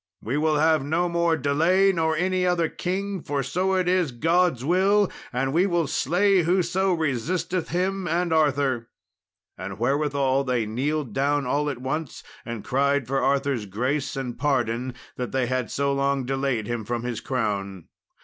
we 0.23 0.35
will 0.35 0.55
have 0.55 0.83
no 0.83 1.07
more 1.07 1.37
delay, 1.37 1.91
nor 1.91 2.17
any 2.17 2.43
other 2.43 2.67
king, 2.67 3.21
for 3.21 3.43
so 3.43 3.75
it 3.75 3.87
is 3.87 4.11
God's 4.11 4.65
will; 4.65 5.11
and 5.31 5.53
we 5.53 5.67
will 5.67 5.85
slay 5.85 6.41
whoso 6.41 6.91
resisteth 6.91 7.69
Him 7.69 8.07
and 8.07 8.33
Arthur;" 8.33 8.89
and 9.59 9.77
wherewithal 9.77 10.43
they 10.43 10.65
kneeled 10.65 11.13
down 11.13 11.45
all 11.45 11.69
at 11.69 11.77
once, 11.81 12.23
and 12.43 12.63
cried 12.63 13.05
for 13.05 13.21
Arthur's 13.21 13.67
grace 13.67 14.15
and 14.15 14.39
pardon 14.39 14.95
that 15.17 15.31
they 15.33 15.45
had 15.45 15.69
so 15.69 15.93
long 15.93 16.25
delayed 16.25 16.65
him 16.65 16.83
from 16.83 17.03
his 17.03 17.21
crown. 17.21 17.85